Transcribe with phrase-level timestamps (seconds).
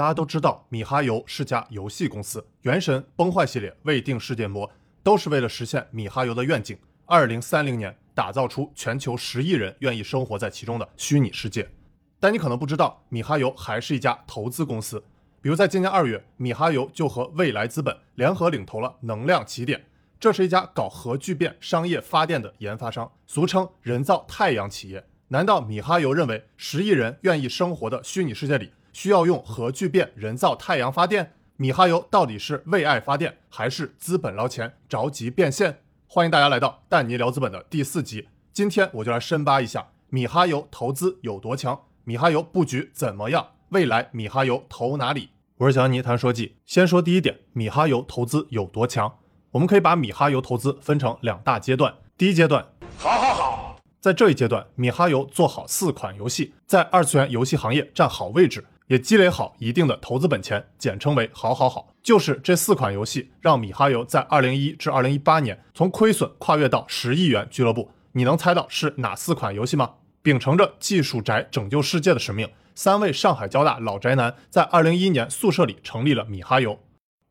[0.00, 4.70] 大家都知道，米哈游是家游戏公司，《原神》《崩坏》系列未定世界模
[5.02, 11.68] 都是为了实现米哈游的愿景：二零三零年打造出全球十亿人愿意生活在其中的虚拟世界。
[12.18, 15.04] 但你可能不知道，米哈游还是一家投资公司。
[15.42, 19.84] 比如在今年二月，米哈游就和未来资本联合领投了能量起点，
[20.18, 25.04] 这是一家搞核聚变商业发电的研发商，俗称人造太阳企业。
[25.28, 28.72] 难道米哈游认为十亿人愿意生活的虚拟世界里？
[28.92, 34.74] 需要用核聚变人造太阳发电，米哈游到底是为爱发电，还是资本捞钱？
[34.88, 35.80] 着急变现？
[36.06, 45.30] 欢迎大家来到蛋尼聊资本的第四集，今天我就来深扒一下米哈游投资有多强，米哈游布局怎么样，未来米哈游投哪里？
[45.58, 49.18] 我是小尼谈说记，先说第一点，米哈游投资有多强？
[49.52, 52.66] 我们可以把米哈游投资分成两大阶段，第一阶段，
[52.98, 58.64] 好好好，在这一阶段，米哈游做好四款游戏，在二次元游戏行业占好位置。
[58.90, 61.94] 也积累好一定的投资本钱，简称为“好好好”。
[62.02, 67.88] 就是这四款游戏，让米哈游在二零一至二零一八年从亏损跨越到十亿元俱乐部。
[68.12, 69.92] 你能猜到是哪四款游戏吗？
[70.22, 76.80] 秉承着技术宅拯救世界的使命，三位上海交大老宅男在二零一一年宿舍里成立了米哈游，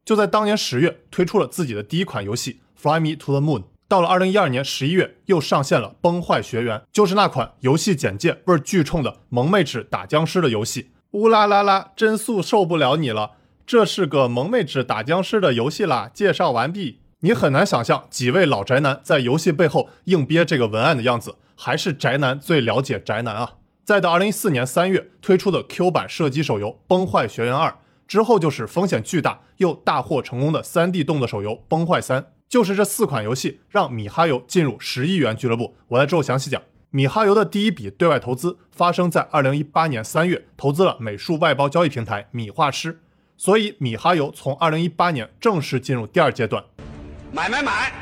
[0.05, 3.63] 就在当年十月推出了自己的第一款游戏《Fly Me to the Moon》。
[3.89, 10.91] 到了二零一二年十一月，又上线了《崩坏学园》，就是那款游戏简介味儿巨冲的萌妹纸打僵尸的游戏。
[11.11, 13.31] 乌拉拉拉，真素受不了你了！
[13.65, 16.07] 这是个萌妹纸打僵尸的游戏啦。
[16.13, 16.99] 介绍完毕。
[17.21, 23.55] 你很难想象几位老宅男在游戏背后硬憋这个文案的样子，还是宅男最了解宅男啊！
[23.83, 27.69] 再到二零一四年三月推出的 Q 版射击手游《崩坏学园二》，
[28.07, 35.75] 之后就是风险巨大又大获成功的三 D 动作手游《崩坏三》，就是这四款游戏让米哈游进入十亿元俱乐部。
[35.87, 36.61] 我来之后详细讲。
[36.91, 42.99] 米哈游的第一笔对外投资发生在二零一八年三月，投资了美术外包交易平台米画师，
[43.37, 46.63] 所以米哈游从二零一八年正式进入第二阶段，
[47.31, 47.93] 买买买。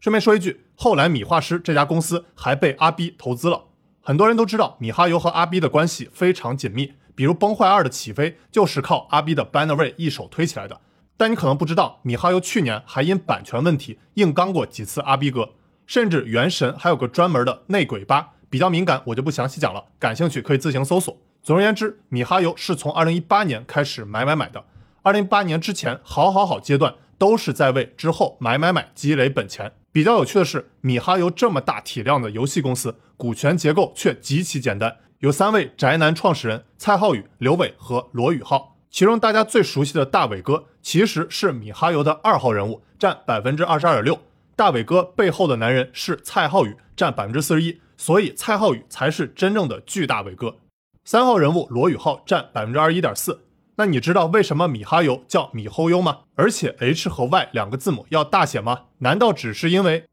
[0.00, 3.64] 顺便说一句，后来米画师这家公司还被阿 B 投资了。
[4.00, 10.80] 很多人都知道米哈游和阿 B 的关系非常紧密，比如《崩坏二》的起飞就是靠阿 B 的 Bannerway 一手推起来的。
[11.18, 15.50] 但你可能不知道，米哈游去年还因版权问题硬刚过几次阿 B 哥。
[15.88, 19.82] 甚至原神还有个专门的内鬼吧，比较敏感，我就不详细讲了。
[19.98, 21.16] 感兴趣可以自行搜索。
[21.42, 24.62] 总而言之，米哈游是从二零一八年开始买买买的。
[25.02, 29.72] 二零一八年之前，好好好阶段都是在为之后买买买积累本钱。
[29.90, 38.76] 比较有趣的是，米哈游这么大体量的游戏公司，股权结构却极其简单，有三位宅男创始人蔡浩宇、刘伟和罗宇浩。
[38.90, 44.20] 其中大家最熟悉的大伟哥，其实是米哈游的二号人物，占百分之二十二点六。
[44.58, 50.56] 大伟哥背后的男人是蔡浩宇，占百分之四十一，所以蔡浩宇才是真正的巨大伟哥。
[51.04, 53.44] 三号人物罗宇浩占百分之二十一点四。
[53.76, 56.22] 那你知道为什么米哈游叫米后优吗？
[56.34, 58.86] 而且 H 和 Y 两个字母要大写吗？
[58.98, 60.04] 难道只是因为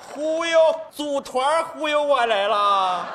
[0.00, 0.58] 忽悠
[0.90, 3.06] 组团忽悠我来了？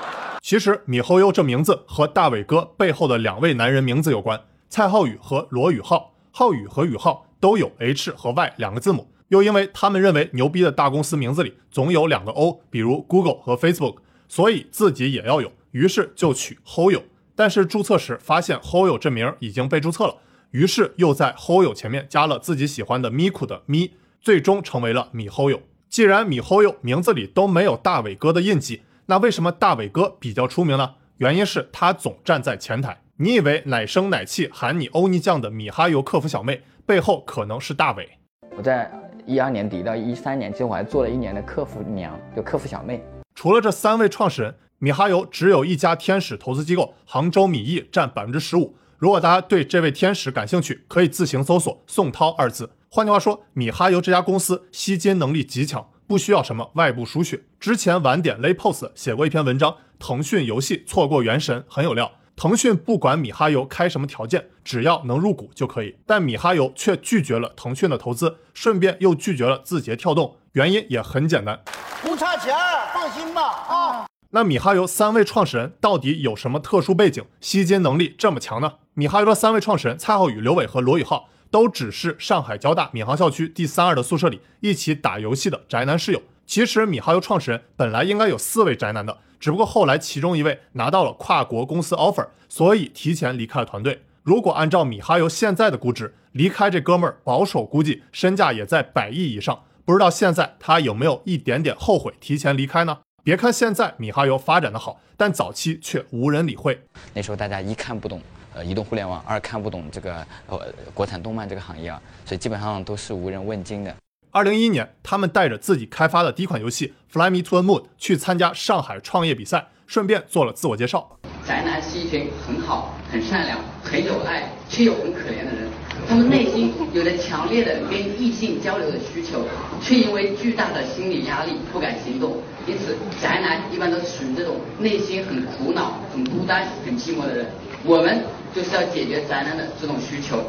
[0.41, 9.11] 其实米后优这名字和大伟哥背后的两位男人名字有关，蔡浩宇和罗宇浩，浩宇和宇浩都有 H 和 Y 两个字母。
[9.31, 17.03] 又因为他们认为牛逼的大公司名字里总有两个 O，比如 Google 和 Facebook，所以自己也要有，于是就取 Hoyo。
[17.33, 20.17] 但是注册时发现 Hoyo 这名已经被注册了，
[20.51, 25.61] 于是又在 Hoyo 前面加了自己喜欢的 Miku 的咪，最终成为了米 Hoyo。
[25.87, 30.95] 既然米 Hoyo 名字里都没有大伟哥的印记，那为什么大伟哥比较出名呢？
[31.19, 33.01] 原因是他总站在前台。
[33.15, 38.09] 你以为奶声奶气喊你欧尼酱的米哈游客服小妹背后可能是大伟？
[38.57, 39.00] 我在。
[39.25, 43.03] 一二年底到一三年，其实我还做了一年的客服娘，就客服小妹。
[43.35, 48.75] 除了这三位创始人，米哈游只有一家天使投资机构杭州米易占百分之十五。
[48.97, 52.69] 如果大家对这位天使感兴趣，可以自行搜索“宋涛”二字。
[52.89, 57.41] 换句话说，米哈游这家公司吸金能力极强，不需要什么外部输血。
[57.59, 62.11] 之前晚点 lay Pose 写过一篇文章，腾讯游戏错过原神很有料。
[62.35, 65.95] 腾讯不管米哈游开什么条件，只要能入股就可以。
[66.05, 70.37] 但米哈游却拒绝了腾讯的投资，顺便又拒绝了字节跳动。
[70.53, 71.61] 原因也很简单，
[72.01, 72.53] 不差钱，
[72.93, 73.41] 放心吧。
[73.43, 78.73] 啊，那米哈游三位创始人到底有什么特殊背景，吸金能力这么强呢？
[78.93, 86.21] 米哈游的三位创始人蔡浩宇、刘伟和罗宇浩都只是上海交大闵行校区第三二的宿舍里一起打游戏的宅男室友。
[86.45, 89.17] 其实米哈游创始人本来应该有四位宅男的。
[89.39, 94.03] 只不过后来其中一位拿到了跨国公司 offer，所以提前离开了团队。
[94.23, 99.63] 如果按照米哈游现在的估值，离开这哥们儿保守估计身价也在百亿以上。
[99.83, 102.99] 不知道现在他有没有一点点后悔提前离开呢？
[103.23, 106.79] 别看现在米哈游发展的好，但早期却无人理会。
[107.13, 108.21] 那时候大家一看不懂，
[108.53, 110.59] 呃移动互联网，二看不懂这个呃
[110.93, 113.95] 国产动漫这个行业啊，所以基本上都是无人问津的。
[114.29, 121.17] 二零一一年，他们带着自己开发的第一款游戏《Fly Me to the Moon》去参加上海创业比赛，顺便做了自我介绍。
[121.45, 125.67] 宅男是一群很好、很善良、很有爱却又很可怜的人，
[126.07, 129.43] 他们内心有着强烈的跟异性交流的需求，
[129.81, 132.37] 却因为巨大的心理压力不敢行动。
[132.67, 137.47] 因此，宅男一般都是属于这种内心很苦恼、很孤单、很寂寞的人。
[137.83, 138.23] 我们
[138.53, 140.39] 就是要解决宅男的这种需求。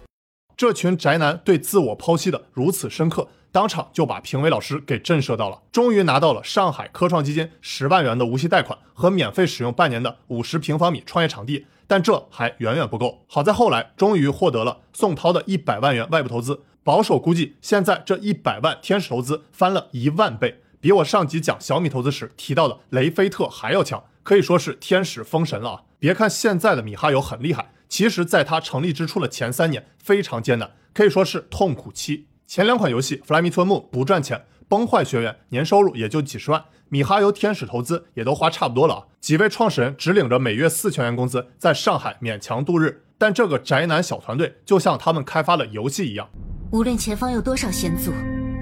[0.56, 3.26] 这群宅男对自我剖析的如此深刻。
[3.52, 13.26] 当场就把评委老师给震慑到了，终于拿到了上海科创基金十万元的无息贷款和免费使用半年的五十平方米创业场地，但这还远远不够。
[13.28, 25.82] 好在后来终于获得了宋涛的一百万元外部投资，保守估计现在这一百万天使投资翻了一万倍，比我上集讲小米投资时提到的雷菲特还要强，可以说是天使封神了啊！
[25.98, 32.28] 别看现在的米哈游很厉害，其实在他成立之初的前三年非常艰难，可以说是痛苦期。
[32.52, 34.36] 前两款游戏《Fly Me to the Moon》不赚钱，
[34.68, 39.06] 《崩坏学园》年收入也就几十万，米哈游天使投资也都花差不多了啊。
[39.22, 43.04] 几位创始人只领着每月四千元工资，在上海勉强度日。
[43.16, 46.28] 但这个宅男小团队就像他们开发的游戏一样，
[46.72, 48.12] 无论前方有多少险阻，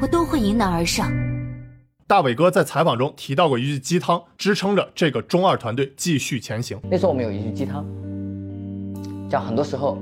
[0.01, 1.11] 我都会迎难而上。
[2.07, 6.81] 大伟哥在采访中提到过一句鸡汤，支撑着这个中二团队继续前行。
[6.89, 7.85] 那时候我们有一句鸡汤，
[9.29, 9.99] 叫很多时候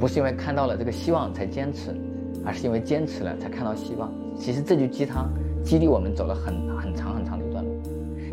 [0.00, 1.96] 不是因为看到了这个希望才坚持。
[2.44, 4.12] 而是因为坚持了，才看到希望。
[4.36, 5.32] 其实这句鸡汤
[5.64, 7.82] 激励我们走了很很长很长的一段路，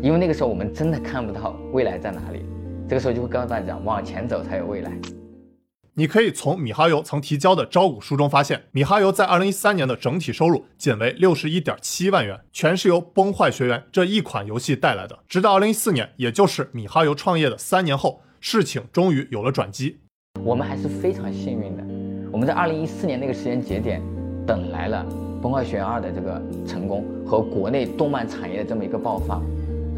[0.02, 2.44] 因为那个时候我们真的看不到未来在哪里。
[2.88, 4.92] 这个时候就会告诉大家，往前走才有未来。
[5.94, 15.18] 你可以从米哈游曾提交的招股书中发现，米哈游在二零一三年的整体收入仅为六十一点七万元，全是由《崩坏学园》这一款游戏带来的。
[15.28, 19.98] 直到二零一四年，也就是米哈游创业的三年后，事情终于有了转机。
[20.42, 22.01] 我们还是非常幸运的。
[22.42, 24.02] 我们在二零一四年那个时间节点，
[24.44, 25.06] 等来了
[25.40, 29.40] 《崩坏学园二》的这个成功和国内动漫产业的这么一个爆发。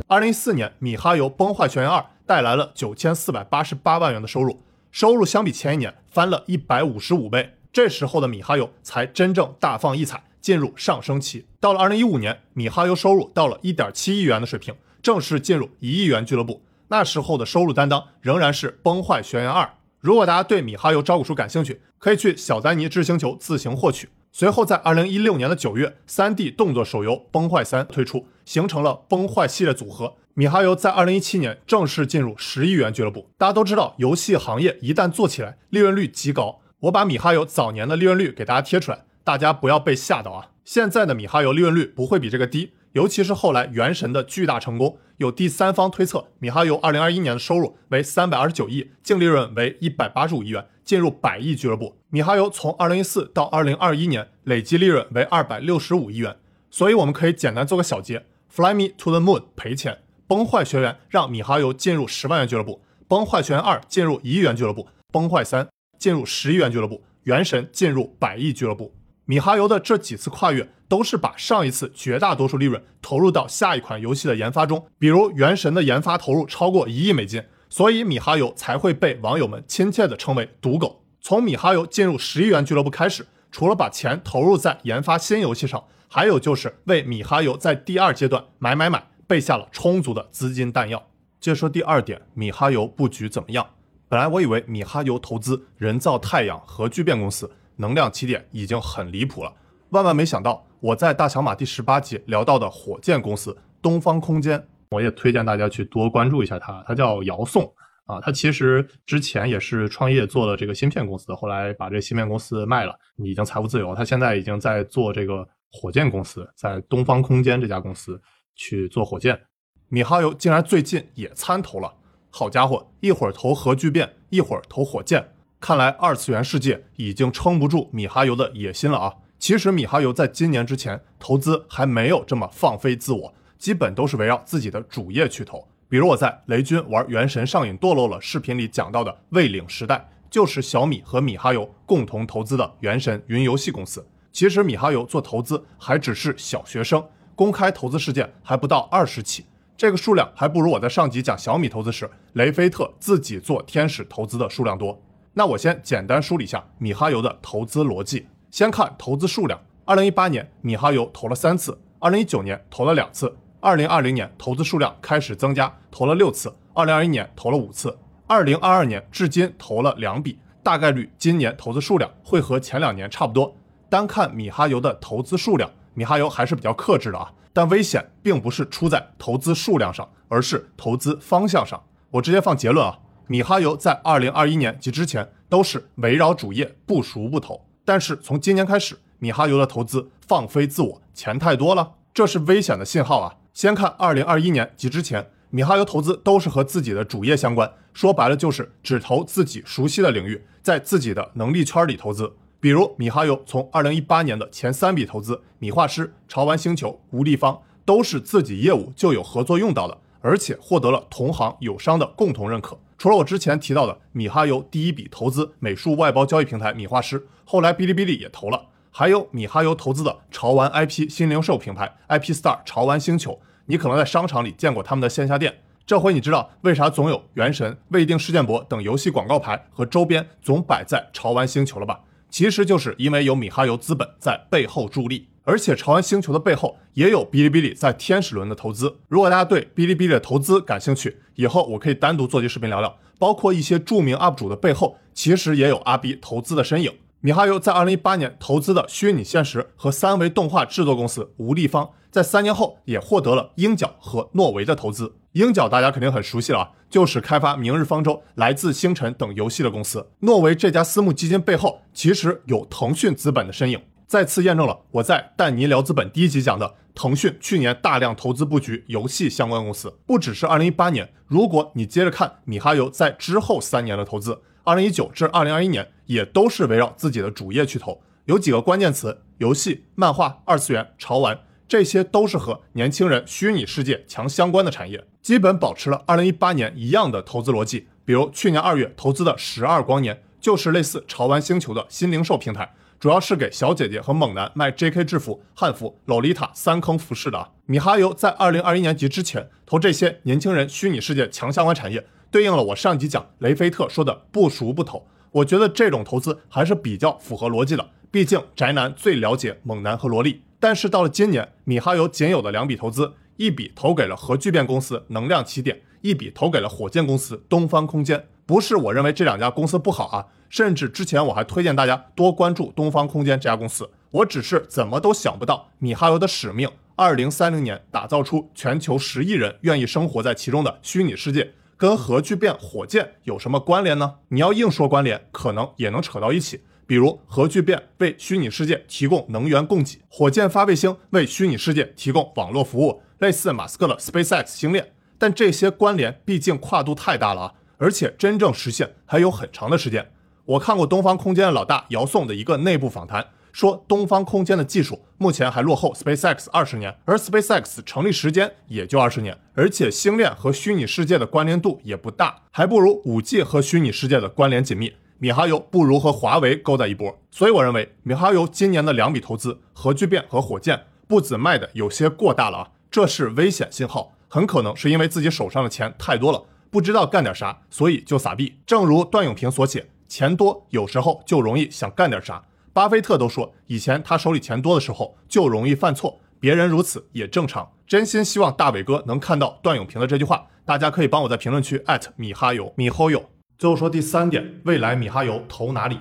[0.08, 4.60] 二零一四年，米哈游《崩坏学园二》带来了九千四百八十八万元的收入，
[4.92, 7.54] 收入相比前一年翻了一百五十五倍。
[7.72, 11.46] 这时候的米哈游才真正大放异彩，进入上升期。
[11.58, 16.60] 到了二零一五年，米哈游收入到了一点七亿元的水平，正式进入一亿元俱乐部。
[16.88, 19.64] 那时候的收入担当仍然是《崩坏学园二》。
[20.04, 24.10] 如果大家对米哈游招股书感兴趣，可以去小丹尼智星球自行获取。
[24.32, 30.16] 随后在二零一六年的九月，3D 动作手游《崩坏三》推出，形成了崩坏系列组合。
[30.34, 33.30] 米哈游在二零一七年正式进入十亿元俱乐部。
[33.38, 36.60] 大家都知道，游戏行业一旦做起来，利润率极高。
[36.80, 40.50] 我把米哈游早年的利润率给大家贴出来，大家不要被吓到啊！
[40.66, 42.74] 现在的米哈游利润率不会比这个低。
[42.94, 51.96] 尤其是后来《原神》的巨大成功，有第三方推测，米哈游二零二一年的收入为三百二十九亿，净利润为一百八十五亿元，进入百亿俱乐部。
[52.10, 56.36] 米哈游从二零一四到二零二一年累计利润为二百六十五亿元。
[56.70, 59.98] 所以我们可以简单做个小结：Fly Me to the Moon 赔钱，
[60.28, 65.68] 崩坏学园让米哈游进入十万元俱乐部，崩坏学园二进入一亿元俱乐部，崩坏三
[65.98, 68.94] 进入十亿元俱乐部，原神进入百亿俱乐部。
[69.26, 81.02] 米哈游的这几次跨越，都是把上一次绝大多数利润投入到下一款游戏的研发中，比如《原神》的研发投入超过一亿美金，所以米哈游才会被网友们亲切地称为“赌狗”。
[81.22, 91.02] 从米哈游进入十亿元俱乐部开始，除了把钱投入在研发新游戏上，还有就是为米哈游在第二阶段买买买备下了充足的资金弹药。
[91.40, 93.66] 接着说第二点，米哈游布局怎么样？
[94.06, 97.50] 本来我以为米哈游投资人造太阳核聚变公司。
[97.76, 99.52] 能量起点已经很离谱了，
[99.90, 106.84] 万万没想到，我在大小马第十八集聊到的火箭公司东方空间，我也推荐大家去多关注一下它。
[106.86, 107.64] 它叫姚宋
[108.06, 113.94] 啊，它其实之前也是创业做了这个芯片公司，后来把这芯片公司卖了，已经财务自由。
[113.94, 118.20] 他现在已经在做这个火箭公司，在东方空间这家公司
[118.54, 119.40] 去做火箭。
[119.88, 121.92] 米哈游竟然最近也参投了，
[122.30, 125.32] 好家伙，一会儿投核聚变，一会儿投火箭。
[125.64, 129.14] 看来二次元世界已经撑不住米哈游的野心了啊！
[129.38, 135.66] 其实米哈游在今年之前投资还没有这么放飞自我，基本都是围绕自己的主业去投。
[135.88, 144.06] 比如我在雷军玩原神上瘾堕落了视频里讲到的未领时代，就是小米和米哈游共同投资的原神云游戏公司。
[144.32, 147.02] 其实米哈游做投资还只是小学生，
[147.34, 149.46] 公开投资事件还不到二十起，
[149.78, 155.00] 这个数量还不如我在上集讲小米投资时雷菲特自己做天使投资的数量多。
[155.36, 158.28] 那我先简单梳理一下米哈游的投资逻辑。
[158.52, 167.98] 先看投资数量，二零一八年米哈游投了三次，二零一九年投了两次，二零二零年投资数量开始增加，投了六次，二零二一年投了五次，
[168.28, 173.56] 二零二二年至今投了两笔，大概率今年投资数量会和前两年差不多。
[173.88, 177.32] 单看米哈游的投资数量，米哈游还是比较克制的啊。
[177.52, 181.80] 但危险并不是出在投资数量上，而是投资方向上。
[182.10, 193.36] 我直接放结论啊，米哈游在二零二一年及之前都是围绕主业不熟不投，但是从今年开始，米哈游的投资放飞自我，钱太多了，这是危险的信号啊。
[193.54, 202.32] 先看二零二一年及之前，米哈游投资都是和自己的主业相关，说白了就是只投自己熟悉的领域，在自己的能力圈里投资。
[202.60, 212.78] 比如米哈游从二零一八年的前三笔投资，米画师、潮玩星球、吴立方，都是自己业务就有合作用到的，而且获得了同行友商的共同认可。
[212.96, 225.60] 除了我之前提到的米哈游第一笔投资美术外包交易平台米画师，后来哔哩哔哩也投了，还有米哈游投资的潮玩 IP 新零售平台 IP Star 潮玩星球，你可能在商场里见过他们的线下店。
[225.86, 232.00] 这回你知道为啥总有《原神》《未定事件簿》等游戏广告牌和周边总摆在潮玩星球了吧？
[232.30, 238.96] 其实就是因为有米哈游资本在背后助力，而且潮玩星球的背后也有哔哩哔哩在天使轮的投资。
[239.08, 246.92] 如果大家对哔哩哔哩的投资感兴趣，以后我可以单独做期视频聊聊，包括一些著名 UP 主的背后，其实也有阿 B 投资的身影。
[247.20, 255.14] 米哈游在二零一八年投资的虚拟现实和三维动画制作公司吴立方，在三年后也获得了鹰角和诺维的投资。
[255.32, 260.06] 鹰角大家肯定很熟悉了啊，就是开发《明日方舟》《来自星辰》等游戏的公司。
[260.20, 274.42] 诺维这家私募基金背后其实有腾讯资本的身影，再次验证了我在但尼聊资本第一集讲的，腾讯去年大量投资布局游戏相关公司，不只是二零一八年，如果你接着看米哈游在之后三年的投资。
[274.62, 287.88] 二零一九至二零二一年也都是围绕自己的主业去投，有几个关键词：游戏、漫画、二次元、潮玩，这些都是和年轻人虚拟世界强相关的产业，基本保持了二零一八年一样的投资逻辑。
[288.06, 297.50] 比如去年二月投资的十二光年，就是类似潮玩星球的新零售平台，主要是给小姐姐和猛男卖 JK 制服、汉服、洛丽塔三坑服饰的啊。
[297.66, 302.06] 米哈游在二零二一年级之前投这些年轻人虚拟世界强相关产业。
[302.30, 307.90] 对应了我上集讲雷菲特说的不熟不投，我觉得这种投资还是比较符合逻辑的。
[308.10, 310.40] 毕竟宅男最了解猛男和萝莉。
[310.58, 318.28] 但是到了今年，米哈游仅有的两笔投资，一笔投给了核聚变公司能量起点，一笔投给了火箭公司东方空间。
[318.46, 323.90] 不是我认为这两家公司不好啊，甚至之前我还推荐大家多关注东方空间这家公司。
[324.12, 331.54] 我只是怎么都想不到，米哈游的使命，二零三零年打造出全球十亿人愿意生活在其中的虚拟世界。
[331.76, 334.14] 跟核聚变火箭有什么关联呢？
[334.28, 336.62] 你要硬说关联，可能也能扯到一起。
[336.86, 344.92] 比如核聚变为虚拟世界提供能源供给，火箭发卫星为虚拟世界提供网络服务，类似马斯克的 SpaceX 星链。
[345.18, 350.12] 但这些关联毕竟跨度太大了啊，而且真正实现还有很长的时间。
[350.46, 353.26] 我看过东方空间的老大姚颂的一个内部访谈。
[353.50, 364.92] 说东方空间的技术目前还落后 SpaceX 二十年，而 SpaceX 成立时间也就二十年，而且星链和虚拟世界的关联度也不大，还不如五 G 和虚拟世界的关联紧密。
[365.18, 378.56] 米哈游不如和华为勾在一波，所以我认为米哈游今年的两笔投资，核聚变和火箭，步子迈的有些过大了啊，这是危险信号，很可能是因为自己手上的钱太多了，不知道干点啥，所以就撒币。
[378.66, 382.42] 正如段永平所写，钱多有时候就容易想干点啥。
[382.72, 387.70] 巴菲特都说，以前他手里钱多的时候就容易犯错，别人如此也正常。
[387.86, 393.30] 真心希望大伟哥能看到段永平的这句话，大家可以帮我在评论区艾特米哈游米吼友。
[393.58, 395.98] 最后说第三点，未来米哈游投哪里？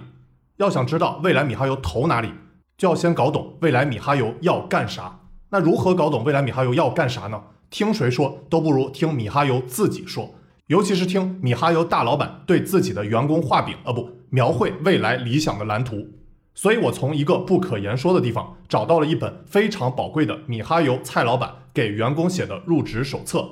[0.58, 2.32] 要想知道未来米哈游投哪里，
[2.78, 5.20] 就要先搞懂未来米哈游要干啥。
[5.50, 7.42] 那如何搞懂未来米哈游要干啥呢？
[7.70, 10.34] 听谁说都不如听米哈游自己说，
[10.68, 16.08] 尤其是听米哈游大老板对自己的员工画饼，呃不，描绘未来理想的蓝图。
[16.56, 23.50] 所以我从一个不可言说的地方找到了一本非常宝贵的米哈游蔡老板给员工写的入职手册。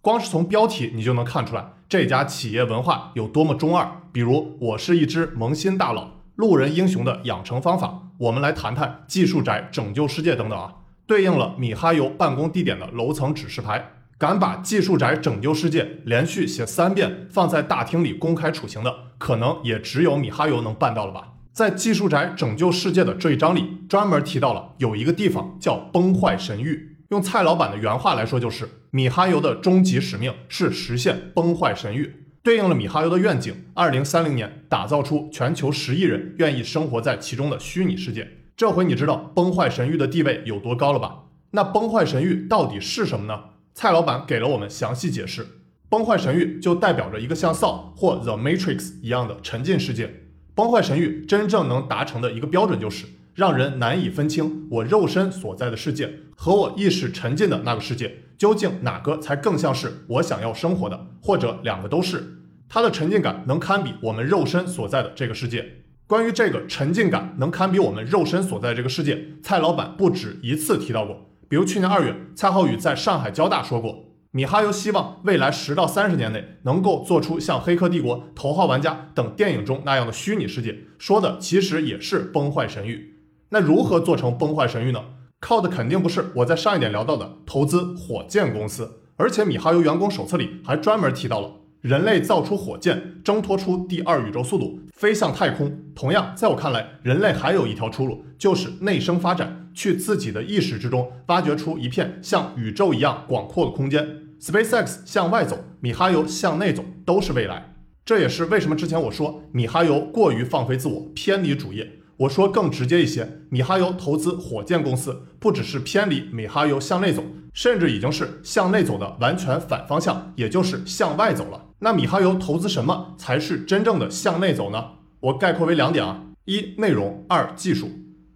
[0.00, 3.88] 光是从标题你就能看出来这家企业文化有多么中二。
[4.10, 8.10] 比如，我是一只萌新大佬，路人英雄的养成方法。
[8.18, 10.74] 我们来谈谈技术宅拯救世界等等啊，
[11.06, 13.92] 对应了米哈游办公地点的楼层指示牌。
[14.18, 21.34] 敢把技术宅拯救世界连续写三遍放在大厅里公开处刑的，可能也只有米哈游能办到了吧。
[21.52, 26.96] 在技术宅拯救世界的这一章里，专门提到了有一个地方叫崩坏神域。
[27.10, 38.28] 用蔡老板的原话来说，就是米哈游的终极使命是实现崩坏神域，对应了米哈游的愿景：二零三零年打造出全球十亿人愿意生活在其中的虚拟世界。
[38.56, 41.20] 这回你知道崩坏神域的地位有多高了吧？
[41.52, 43.40] 那崩坏神域到底是什么呢？
[43.80, 45.46] 蔡老板给了我们详细解释：
[45.88, 50.24] 崩坏神域就代表着一个像 Saw 或 The Matrix 一样的沉浸世界。
[50.52, 53.06] 崩坏神域真正能达成的一个标准就是
[53.36, 62.40] 让人难以分清我肉身所在的世界和我意识沉浸的那个世界究竟哪个才更像是我想要生活的，或者两个都是。
[62.68, 65.84] 它的沉浸感能堪比我们肉身所在的这个世界。
[66.08, 71.27] 关于这个沉浸感能堪比我们肉身所在这个世界，蔡老板不止一次提到过。
[71.48, 74.04] 比如去年二月，蔡浩宇在上海交大说过。
[74.30, 83.14] 米哈游希望未来十到三十年内能够做出像《黑客帝国》《头号玩家》等电影中那样的虚拟世界，说的其实也是崩坏神域。
[83.48, 85.02] 那如何做成崩坏神域呢？
[85.40, 91.50] 靠的肯定不是我在上一点聊到的投资火箭公司，而且米哈游员工手册里还专门提到了
[91.80, 95.80] 人类造出火箭，挣脱出第二宇宙速度，飞向太空。
[95.94, 99.67] 同样，在我看来，人类还有一条出路，就是内生发展。
[99.78, 104.04] 去自己的意识之中挖掘出一片像宇宙一样广阔的空间。
[104.40, 107.76] SpaceX 向外走，米哈游向内走，都是未来。
[108.04, 111.92] 这也是为什么之前我说米哈游过于放飞自我，偏离主业。
[112.16, 117.22] 我说更直接一些，米哈游投资火箭公司，不只是偏离米哈游向内走，
[117.54, 121.66] 甚至已经是向内走的完全反方向，也就是向外走了。
[121.78, 124.84] 那米哈游投资什么才是真正的向内走呢？
[125.20, 127.88] 我概括为两点啊：一内容，二技术。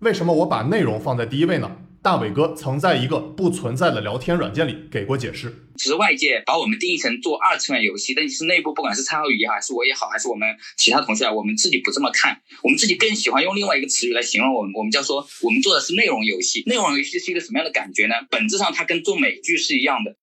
[0.03, 1.77] 为什么我把内容放在第一位呢？
[2.03, 5.69] 大伟哥曾在一个不存在的聊天软件里给过解释。
[5.77, 16.65] 只是外界把我们定义成做二次元游戏，但是内部不管是蔡浩宇也好，还是我也好，还是我们其他同学啊，我们自己不这么看，我们自己更喜欢用另外一个词语来形容我们，我们叫说我们做的是内容游戏。
[16.67, 18.17] 内容游戏是一个什么样的感觉呢？
[18.29, 20.17] 本质上它跟做美剧是一样的。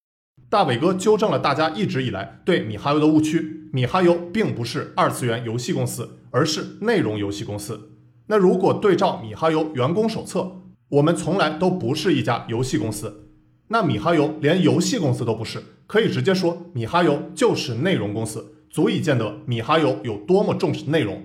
[0.50, 7.89] 大伟哥纠正了大家一直以来对米哈游的误区，米哈游并不是二次元游戏公司，而是内容游戏公司。
[8.30, 10.52] 那如果对照米哈游员工手册，
[10.88, 13.28] 我们从来都不是一家游戏公司。
[13.66, 21.20] 那米哈游连游戏公司都不是，可以直接说米哈游就是内容公司，足以见得米哈游有多么重视内容。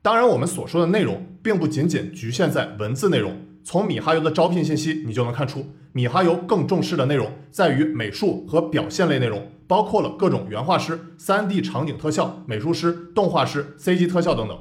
[0.00, 3.36] 当然，我们所说的内容，并不仅仅局限在文字内容。
[3.64, 14.56] 从米哈游的招聘信息，你就能看出，米哈游更重视的内容在于美术和表现类内容，包括了各种原画师、3D 场景特效、美术师、动画师、CG 特效等等。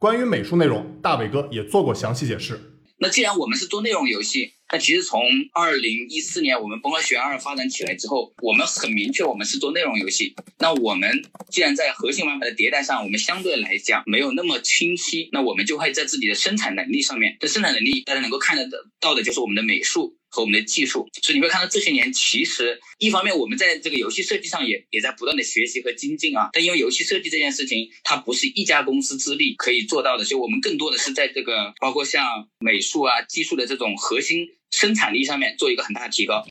[0.00, 2.60] 关于美术内容，大伟哥也做过详细解释。
[3.00, 5.20] 那既然我们是做内容游戏，那其实从
[5.52, 10.36] 二零一四年我们《崩坏学院二》发展起来之后，我们很明确我们是做内容游戏。
[10.58, 17.36] 那我们既然在核心玩法的迭代上，我们相对来讲没有那么清晰，那我们就会在自己的生产能力上面。
[17.40, 18.68] 这生产能力大家能够看得
[19.00, 20.16] 到的就是我们的美术。
[20.30, 26.50] 和我们的技术，所以你会看到这些年，其实一方面我们在这个游戏设计上也也在不断的学习和精进啊。
[26.52, 36.46] 但因为游戏设计这件事情，它不是一家公司之力可以做到的，所以我们更多的是在这个包括像美术啊、技术的这种核心生产力上面做一个很大的提高。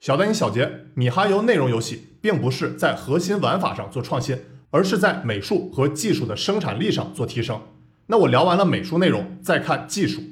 [0.00, 4.38] 小丹尼小杰，米哈游内容游戏并不是在核心玩法上做创新，
[4.70, 7.60] 而是在美术和技术的生产力上做提升。
[8.08, 10.22] 那我聊完了美术内容，再看技术，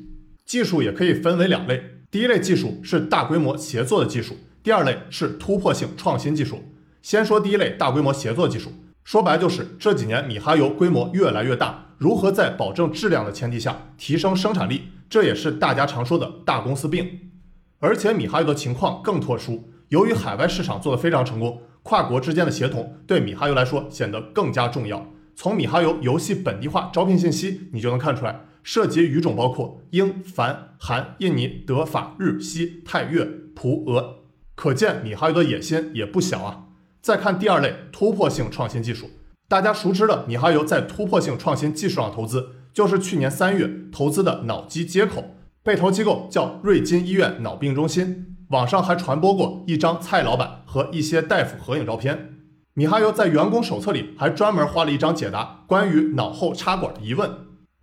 [0.45, 1.83] 技术也可以分为两类。
[2.15, 6.63] 第一类技术是大规模协作的技术，第二类是突破性创新技术。
[7.03, 8.71] 先说第一类大规模协作技术，
[9.03, 17.33] 说白就是这几年米哈游规模越来越大，如何在保证质量的前提下提升生产力，这也是大家常说的大公司病。
[17.81, 25.05] 而且米哈游的情况更特殊，由于海外市场做得非常成功，跨国之间的协同对米哈游来说显得更加重要。
[25.35, 28.47] 从米哈游游戏本地化招聘信息，你就能看出来。
[28.65, 33.25] 涉及语种包括英、梵、韩、印尼、德、法、日、西、泰、越、
[33.55, 34.17] 葡、俄，
[34.57, 36.65] 可见米哈游的野心也不小啊。
[37.03, 39.11] 再看第二类突破性创新技术，
[39.47, 48.37] 大家熟知的米哈游在突破性创新技术上投资，就是去年三月投资的脑机接口，被投机构叫瑞金医院脑病中心。
[48.49, 52.31] 网上还传播过一张蔡老板和一些大夫合影照片。
[52.73, 57.31] 米哈游在员工手册里还专门花了一张解答关于脑后插管的疑问。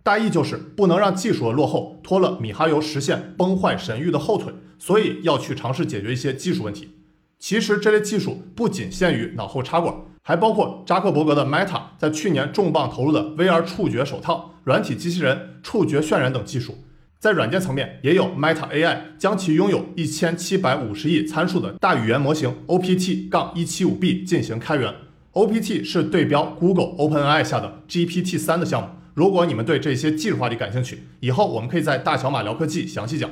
[0.02, 6.90] 大意就是不能让技术的落后拖了米哈游实现崩坏神域的后腿，所以要去尝试解决一些技术问题。
[7.38, 16.78] 其实这类技术不仅限于脑后插管，还包括扎克伯格的 Meta 在去年重磅投入的 VR 触觉手套、软体机器人、触觉渲染等技术。
[17.20, 24.92] 在软件层面，也有 Meta AI 将其拥有一千七百五十亿参数的大语言模型 OPT- 杠一七五 B 进行开源。
[25.32, 28.88] OPT 是对标 Google OpenAI 下的 GPT 三的项目。
[29.14, 33.30] 如果你们对这些技术话题感兴趣，以后我们可以在大小马聊科技详细讲。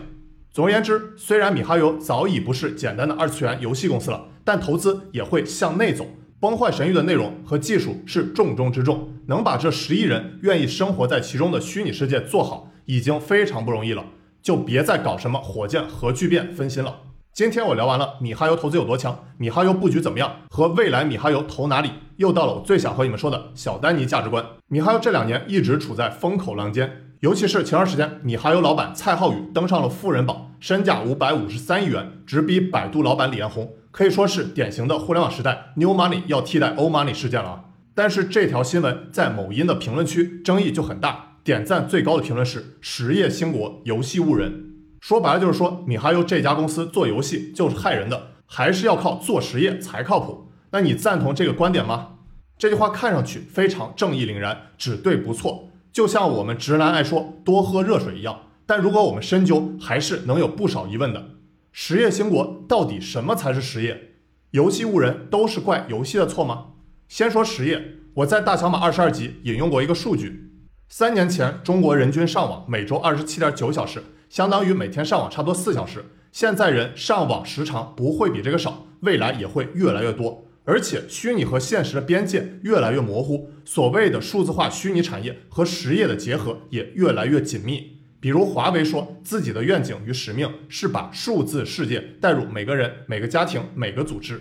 [0.53, 6.07] 总而言之，虽然米哈游早已不是简单的二次元游戏公司了，但投资也会向内走。
[6.39, 14.05] 崩坏神域的内容和技术是重中之重，能把这十亿人愿意生活在其中的虚拟世界做好，已经非常不容易了。
[14.43, 17.10] 就别再搞什么火箭核聚变分心了。
[17.41, 24.45] 今天我聊完了米哈游投资有多强，米哈游布局怎么样，和未来米哈游投哪里，又到了我最想和你们说的小丹尼价值观。
[24.69, 37.65] 米哈游这两年一直处在风口浪尖，尤其是前段时间，米哈游老板蔡浩宇登上了富人榜，身价五百五十三亿元，直逼百度老板李彦宏，可以说是典型的互联网时代 New Money 要替代 Old Money 事件了啊。
[37.95, 44.67] 但是这条新闻在某音的评论区争议就很大，点赞最高的评论是“实业兴国，游戏误人”。
[45.01, 50.53] 说白了就是说，米哈游这家公司做游戏就是害人的，还是要靠做实业才靠谱。
[50.73, 52.19] 那你赞同这个观点吗？
[52.59, 58.43] 这句话看上去非常正义凛然，只对不错，就像我们直男爱说多喝热水一样。
[58.67, 61.31] 但如果我们深究，还是能有不少疑问的。
[61.73, 64.17] 实业兴国到底什么才是实业？
[64.51, 66.67] 游戏误人都是怪游戏的错吗？
[67.09, 70.53] 先说实业，我在大小马二十二集引用过一个数据：
[70.89, 74.05] 三年前中国人均上网每周二十七点九小时。
[74.31, 87.99] 相当于每天上网差不多四小时，现在人上网时长不会比这个少，未来也会越来越多，而且虚拟和现实的边界越来越模糊，所谓的数字化虚拟产业和实业的结合也越来越紧密。
[88.21, 94.41] 比如华为说自己的愿景与使命是把数字世界带入每个人、每个家庭、每个组织，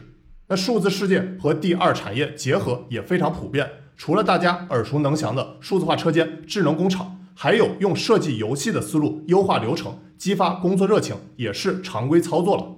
[0.50, 7.16] 那数字世界和第二产业结合也非常普遍，除了大家耳熟能详的数字化车间、智能工厂。
[7.42, 12.76] 还有用设计游戏的思路优化流程，激发工作热情，也是常规操作了。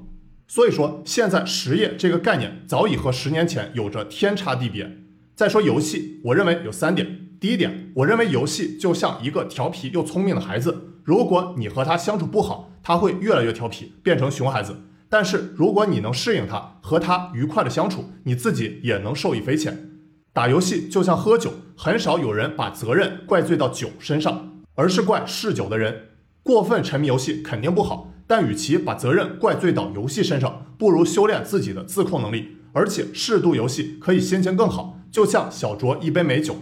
[0.47, 4.99] 所以说，现在实业这个概念早已和十年前有着天差地别。
[5.33, 7.21] 再说游戏，我认为有三点。
[7.39, 14.75] 第一点，我认为游戏就像一个调皮又聪明的孩子，如果你和他相处不好，他会越来越调皮，变成熊孩子。
[15.09, 19.87] 但是如果你能适应他，和他愉快的相处，你自己也能受益匪浅。
[20.31, 24.49] 打游戏就像喝酒，很少有人把责任怪罪到酒身上。
[24.75, 26.09] 而是怪嗜酒的人
[26.43, 32.57] 过分沉迷游戏肯定不好，但与其把责任怪罪到游戏身上，不如修炼自己的自控能力。
[32.73, 36.55] 而且适度游戏可以心情更好，就像小酌一杯美酒。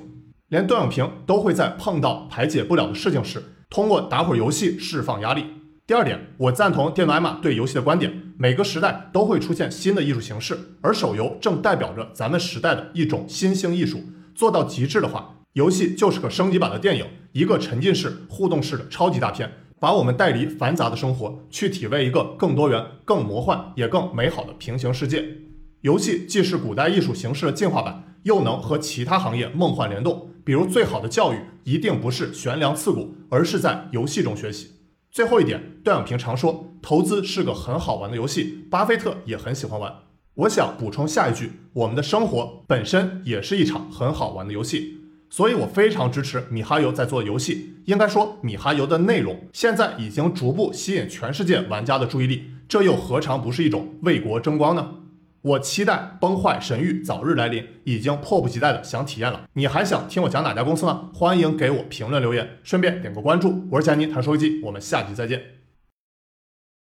[0.47, 5.45] 连段永平都会在碰到排解不了的事情时，通过打会儿游戏释放压力。
[5.85, 14.01] 第二点，我赞同电脑艾玛对游戏的观点：每个时代都会出现新的艺术形式，而手游正代表着咱们时代的一种新兴艺术。
[14.33, 15.38] 做到极致的话。
[15.53, 25.25] 游戏就是个升级版的电影，一个沉浸式、互动式的超级大片，把我们带离繁杂的生活，去体味一个更多元、更魔幻也更美好的平行世界。
[25.81, 30.29] 游戏既是古代艺术形式的进化版，又能和其他行业梦幻联动。
[30.45, 34.71] 比如，最好的教育一定不是悬梁刺股，而是在游戏中学习。
[35.09, 39.91] 最后一点，段永平常说，投资是个很好玩的游戏，巴菲特也很喜欢玩。
[40.35, 44.98] 我想补充下一句：我们的生活本身也是一场很好玩的游戏。
[45.29, 47.75] 所以，我非常支持米哈游在做游戏。
[47.85, 54.95] 应该说，米哈游的内容现在已经逐步吸引全世界玩家的注意力，这又何尝不是一种为国争光呢？
[55.41, 59.47] 我期待崩坏神域早日来临，已经迫不及待的想体验了。
[59.53, 61.09] 你还想听我讲哪家公司呢？
[61.13, 63.67] 欢迎给我评论留言，顺便点个关注。
[63.71, 65.58] 我是佳妮谈收机，我们下期再见。